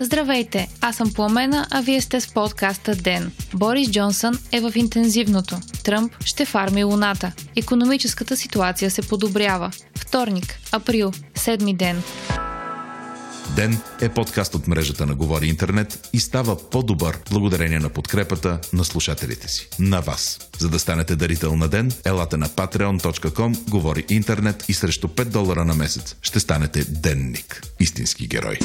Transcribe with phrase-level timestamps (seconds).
[0.00, 3.32] Здравейте, аз съм Пламена, а вие сте с подкаста ДЕН.
[3.54, 5.56] Борис Джонсън е в интензивното.
[5.84, 7.32] Тръмп ще фарми луната.
[7.56, 9.70] Економическата ситуация се подобрява.
[9.96, 12.02] Вторник, април, седми ден.
[13.56, 18.84] Ден е подкаст от мрежата на Говори Интернет и става по-добър благодарение на подкрепата на
[18.84, 19.68] слушателите си.
[19.78, 20.38] На вас.
[20.58, 25.64] За да станете дарител на Ден, елате на patreon.com, Говори Интернет и срещу 5 долара
[25.64, 27.62] на месец ще станете денник.
[27.80, 28.58] Истински герой.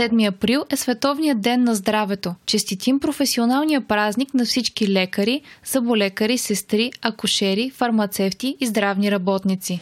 [0.00, 2.34] 7 април е Световният ден на здравето.
[2.46, 9.80] Честитим професионалния празник на всички лекари, заболекари, сестри, акушери, фармацевти и здравни работници.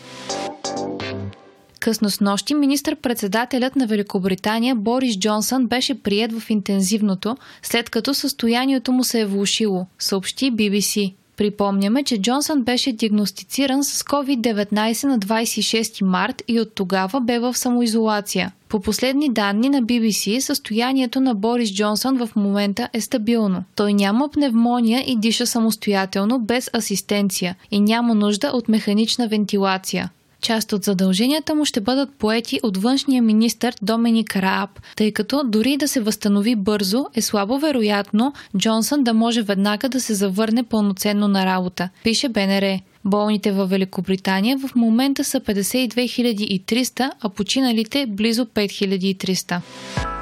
[1.80, 8.92] Късно с нощи министър-председателят на Великобритания Борис Джонсън беше прият в интензивното, след като състоянието
[8.92, 11.14] му се е влушило, съобщи BBC.
[11.38, 17.54] Припомняме, че Джонсън беше диагностициран с COVID-19 на 26 март и от тогава бе в
[17.56, 18.52] самоизолация.
[18.68, 23.64] По последни данни на BBC, състоянието на Борис Джонсън в момента е стабилно.
[23.74, 30.10] Той няма пневмония и диша самостоятелно без асистенция и няма нужда от механична вентилация.
[30.40, 35.76] Част от задълженията му ще бъдат поети от външния министр Доминик Рааб, тъй като дори
[35.76, 41.28] да се възстанови бързо, е слабо вероятно Джонсън да може веднага да се завърне пълноценно
[41.28, 42.78] на работа, пише БНР.
[43.04, 50.17] Болните във Великобритания в момента са 52 300, а починалите близо 5300.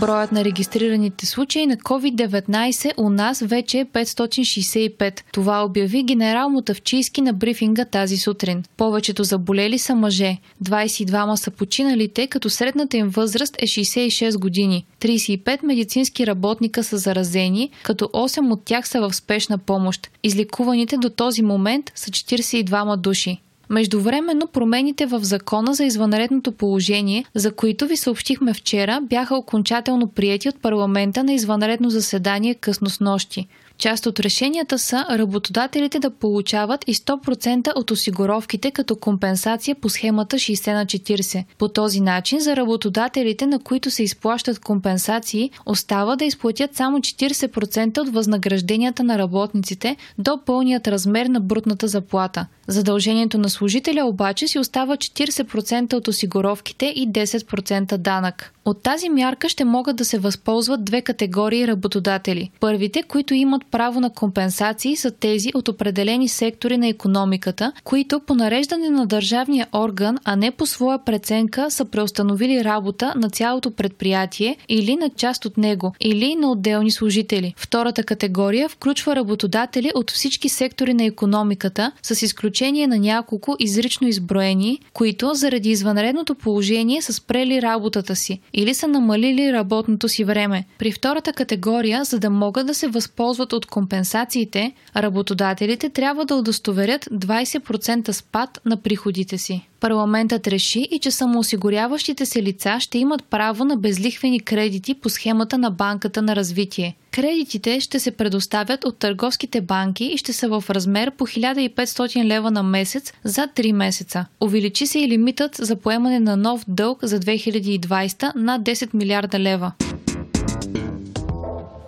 [0.00, 5.20] Броят на регистрираните случаи на COVID-19 у нас вече е 565.
[5.32, 8.64] Това обяви генерал Мотавчийски на брифинга тази сутрин.
[8.76, 10.36] Повечето заболели са мъже.
[10.64, 14.86] 22 са починалите, като средната им възраст е 66 години.
[15.00, 20.10] 35 медицински работника са заразени, като 8 от тях са в спешна помощ.
[20.22, 23.40] Изликуваните до този момент са 42 души.
[23.70, 30.48] Междувременно промените в закона за извънредното положение, за които ви съобщихме вчера, бяха окончателно прияти
[30.48, 33.48] от парламента на извънредно заседание късно с нощи.
[33.78, 40.36] Част от решенията са работодателите да получават и 100% от осигуровките като компенсация по схемата
[40.36, 41.44] 60 на 40.
[41.58, 47.98] По този начин за работодателите, на които се изплащат компенсации, остава да изплатят само 40%
[47.98, 52.46] от възнагражденията на работниците до пълният размер на брутната заплата.
[52.66, 58.54] Задължението на служителя обаче си остава 40% от осигуровките и 10% данък.
[58.68, 62.50] От тази мярка ще могат да се възползват две категории работодатели.
[62.60, 68.34] Първите, които имат право на компенсации, са тези от определени сектори на економиката, които по
[68.34, 74.56] нареждане на държавния орган, а не по своя преценка, са преустановили работа на цялото предприятие
[74.68, 77.54] или на част от него, или на отделни служители.
[77.56, 84.78] Втората категория включва работодатели от всички сектори на економиката, с изключение на няколко изрично изброени,
[84.92, 90.64] които заради извънредното положение са спрели работата си или са намалили работното си време.
[90.78, 97.04] При втората категория, за да могат да се възползват от компенсациите, работодателите трябва да удостоверят
[97.04, 99.68] 20% спад на приходите си.
[99.80, 105.58] Парламентът реши и че самоосигуряващите се лица ще имат право на безлихвени кредити по схемата
[105.58, 106.96] на Банката на развитие.
[107.10, 112.50] Кредитите ще се предоставят от търговските банки и ще са в размер по 1500 лева
[112.50, 114.26] на месец за 3 месеца.
[114.40, 119.72] Увеличи се и лимитът за поемане на нов дълг за 2020 на 10 милиарда лева.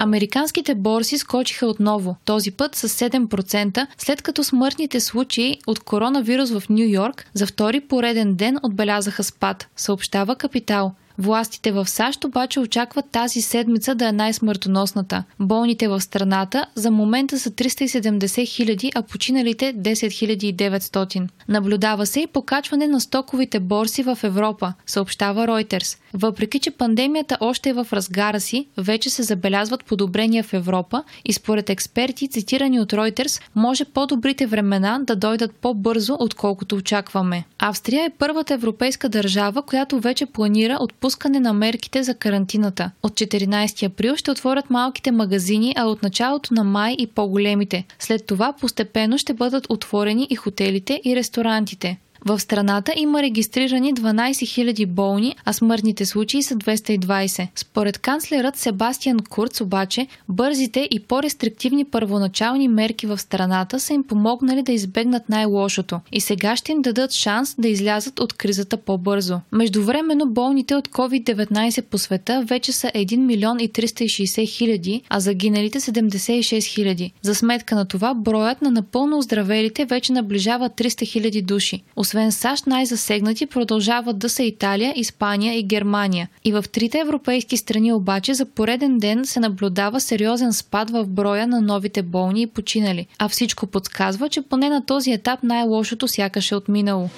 [0.03, 6.63] Американските борси скочиха отново, този път с 7%, след като смъртните случаи от коронавирус в
[6.71, 10.95] Нью Йорк за втори пореден ден отбелязаха спад, съобщава Капитал.
[11.21, 15.25] Властите в САЩ обаче очакват тази седмица да е най-смъртоносната.
[15.41, 21.29] Болните в страната за момента са 370 хиляди, а починалите 10 900.
[21.49, 25.99] Наблюдава се и покачване на стоковите борси в Европа, съобщава Reuters.
[26.15, 31.33] Въпреки, че пандемията още е в разгара си, вече се забелязват подобрения в Европа и
[31.33, 37.45] според експерти, цитирани от Reuters, може по-добрите времена да дойдат по-бързо, отколкото очакваме.
[37.59, 40.79] Австрия е първата европейска държава, която вече планира
[41.11, 42.91] отпускане на мерките за карантината.
[43.03, 47.85] От 14 април ще отворят малките магазини, а от началото на май и по-големите.
[47.99, 51.99] След това постепенно ще бъдат отворени и хотелите и ресторантите.
[52.25, 57.49] В страната има регистрирани 12 000 болни, а смъртните случаи са 220.
[57.57, 64.63] Според канцлерът Себастиан Курц обаче, бързите и по-рестриктивни първоначални мерки в страната са им помогнали
[64.63, 69.41] да избегнат най-лошото и сега ще им дадат шанс да излязат от кризата по-бързо.
[69.53, 75.81] Междувременно болните от COVID-19 по света вече са 1 милион и 360 хиляди, а загиналите
[75.81, 77.13] 76 хиляди.
[77.23, 81.83] За сметка на това, броят на напълно оздравелите вече наближава 300 хиляди души.
[82.11, 86.29] Освен САЩ, най-засегнати продължават да са Италия, Испания и Германия.
[86.45, 91.47] И в трите европейски страни обаче за пореден ден се наблюдава сериозен спад в броя
[91.47, 96.53] на новите болни и починали, а всичко подсказва, че поне на този етап най-лошото сякаш
[96.53, 97.09] е отминало.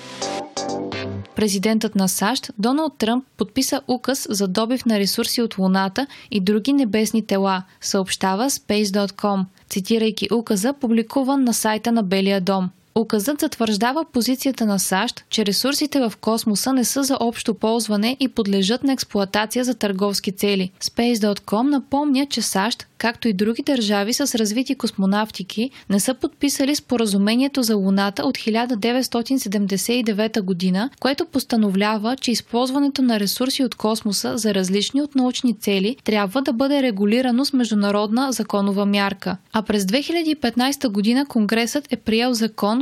[1.36, 6.72] Президентът на САЩ Доналд Тръмп подписа указ за добив на ресурси от Луната и други
[6.72, 12.70] небесни тела, съобщава Space.com, цитирайки указа, публикуван на сайта на Белия дом.
[12.94, 18.28] Указът затвърждава позицията на САЩ, че ресурсите в космоса не са за общо ползване и
[18.28, 20.70] подлежат на експлоатация за търговски цели.
[20.80, 27.62] Space.com напомня, че САЩ, както и други държави с развити космонавтики, не са подписали споразумението
[27.62, 35.02] за Луната от 1979 година, което постановлява, че използването на ресурси от космоса за различни
[35.02, 39.36] от научни цели трябва да бъде регулирано с международна законова мярка.
[39.52, 42.34] А през 2015 година Конгресът е приел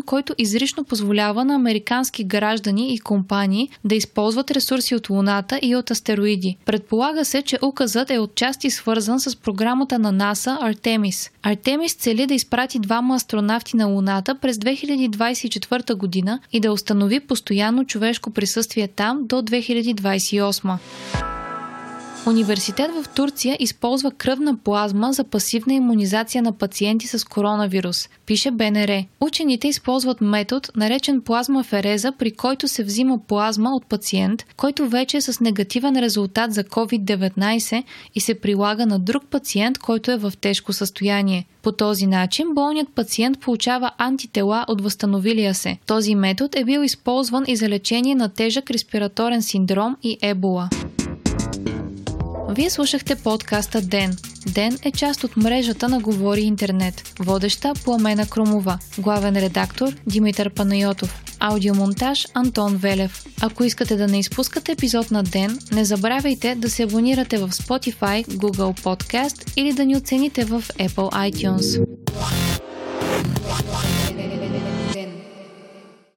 [0.03, 5.91] който изрично позволява на американски граждани и компании да използват ресурси от Луната и от
[5.91, 6.57] астероиди.
[6.67, 11.31] Предполага се, че указът е отчасти свързан с програмата на НАСА Артемис.
[11.43, 17.85] Артемис цели да изпрати двама астронавти на Луната през 2024 година и да установи постоянно
[17.85, 21.40] човешко присъствие там до 2028.
[22.27, 29.05] Университет в Турция използва кръвна плазма за пасивна иммунизация на пациенти с коронавирус, пише БНР.
[29.21, 35.17] Учените използват метод, наречен плазма фереза, при който се взима плазма от пациент, който вече
[35.17, 37.85] е с негативен резултат за COVID-19
[38.15, 41.47] и се прилага на друг пациент, който е в тежко състояние.
[41.63, 45.79] По този начин болният пациент получава антитела от възстановилия се.
[45.87, 50.69] Този метод е бил използван и за лечение на тежък респираторен синдром и ебола.
[52.55, 54.17] Вие слушахте подкаста Ден.
[54.47, 57.13] Ден е част от мрежата на Говори Интернет.
[57.21, 58.79] Водеща Пламена Крумова.
[58.99, 61.23] Главен редактор Димитър Панайотов.
[61.41, 63.25] Аудиомонтаж Антон Велев.
[63.41, 68.27] Ако искате да не изпускате епизод на Ден, не забравяйте да се абонирате в Spotify,
[68.27, 71.87] Google Podcast или да ни оцените в Apple iTunes.